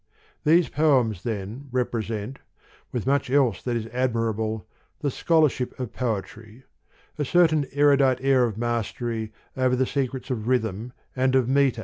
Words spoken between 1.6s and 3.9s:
represent, with much else that is